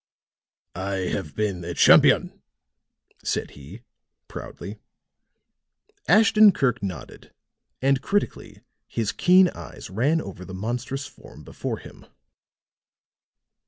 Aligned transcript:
"I 0.73 1.11
have 1.13 1.35
been 1.35 1.63
a 1.63 1.75
champion," 1.75 2.41
said 3.23 3.51
he 3.51 3.83
proudly. 4.27 4.79
Ashton 6.07 6.53
Kirk 6.53 6.81
nodded, 6.81 7.35
and 7.83 8.01
critically 8.01 8.63
his 8.87 9.11
keen 9.11 9.49
eyes 9.49 9.91
ran 9.91 10.19
over 10.19 10.43
the 10.43 10.55
monstrous 10.55 11.05
form 11.05 11.43
before 11.43 11.77
him. 11.77 12.07